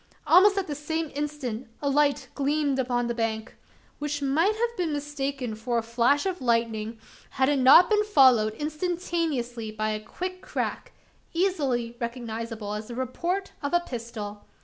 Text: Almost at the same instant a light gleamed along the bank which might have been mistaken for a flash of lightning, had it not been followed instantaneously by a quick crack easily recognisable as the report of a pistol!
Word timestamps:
Almost 0.25 0.57
at 0.57 0.65
the 0.65 0.73
same 0.73 1.11
instant 1.13 1.67
a 1.79 1.87
light 1.87 2.29
gleamed 2.33 2.79
along 2.79 3.05
the 3.05 3.13
bank 3.13 3.55
which 3.99 4.19
might 4.19 4.55
have 4.55 4.75
been 4.75 4.91
mistaken 4.93 5.53
for 5.53 5.77
a 5.77 5.83
flash 5.83 6.25
of 6.25 6.41
lightning, 6.41 6.99
had 7.29 7.49
it 7.49 7.59
not 7.59 7.87
been 7.87 8.03
followed 8.05 8.55
instantaneously 8.55 9.69
by 9.69 9.91
a 9.91 9.99
quick 10.03 10.41
crack 10.41 10.91
easily 11.33 11.97
recognisable 11.99 12.73
as 12.73 12.87
the 12.87 12.95
report 12.95 13.51
of 13.61 13.75
a 13.75 13.79
pistol! 13.79 14.47